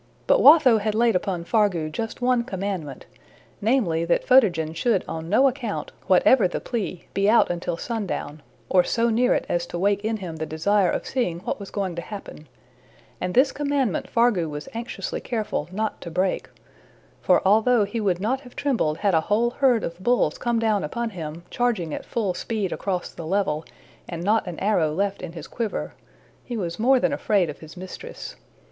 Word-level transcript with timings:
But 0.25 0.41
Watho 0.41 0.79
had 0.79 0.95
laid 0.95 1.15
upon 1.15 1.43
Fargu 1.43 1.87
just 1.91 2.23
one 2.23 2.43
commandment, 2.43 3.05
namely, 3.61 4.03
that 4.05 4.25
Photogen 4.25 4.73
should 4.73 5.05
on 5.07 5.29
no 5.29 5.47
account, 5.47 5.91
whatever 6.07 6.47
the 6.47 6.59
plea, 6.59 7.05
be 7.13 7.29
out 7.29 7.51
until 7.51 7.77
sundown, 7.77 8.41
or 8.67 8.83
so 8.83 9.11
near 9.11 9.35
it 9.35 9.45
as 9.47 9.67
to 9.67 9.77
wake 9.77 10.03
in 10.03 10.17
him 10.17 10.37
the 10.37 10.47
desire 10.47 10.89
of 10.89 11.05
seeing 11.05 11.41
what 11.41 11.59
was 11.59 11.69
going 11.69 11.93
to 11.97 12.01
happen; 12.01 12.47
and 13.21 13.35
this 13.35 13.51
commandment 13.51 14.09
Fargu 14.09 14.49
was 14.49 14.67
anxiously 14.73 15.21
careful 15.21 15.69
not 15.71 16.01
to 16.01 16.09
break; 16.09 16.49
for 17.21 17.39
although 17.45 17.83
he 17.83 18.01
would 18.01 18.19
not 18.19 18.41
have 18.41 18.55
trembled 18.55 18.97
had 18.97 19.13
a 19.13 19.21
whole 19.29 19.51
herd 19.51 19.83
of 19.83 19.99
bulls 19.99 20.39
come 20.39 20.57
down 20.57 20.83
upon 20.83 21.11
him, 21.11 21.43
charging 21.51 21.93
at 21.93 22.07
full 22.07 22.33
speed 22.33 22.71
across 22.71 23.11
the 23.11 23.27
level, 23.27 23.63
and 24.09 24.23
not 24.23 24.47
an 24.47 24.57
arrow 24.61 24.91
left 24.91 25.21
in 25.21 25.33
his 25.33 25.45
quiver, 25.45 25.93
he 26.43 26.57
was 26.57 26.79
more 26.79 26.99
than 26.99 27.13
afraid 27.13 27.51
of 27.51 27.59
his 27.59 27.77
mistress. 27.77 28.35